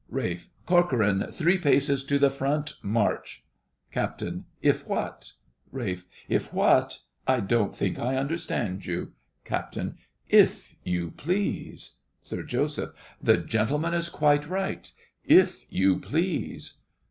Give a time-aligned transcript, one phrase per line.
[0.09, 0.49] RALPH.
[0.65, 1.27] Corcoran.
[1.31, 3.45] Three paces to the front—march!
[3.91, 4.23] CAPT.
[4.59, 5.33] If what?
[5.71, 6.07] RALPH.
[6.27, 7.01] If what?
[7.27, 9.11] I don't think I understand you.
[9.45, 9.77] CAPT.
[10.27, 11.97] If you please.
[12.19, 12.95] SIR JOSEPH.
[13.21, 14.91] The gentleman is quite right.
[15.23, 16.79] If you please.